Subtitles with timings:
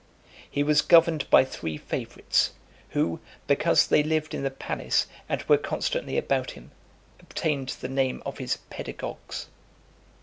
[0.49, 2.53] He was governed by three favourites,
[2.89, 6.71] who, because they lived in the palace, and were constantly about him,
[7.19, 9.45] obtained the name of his pedagogues.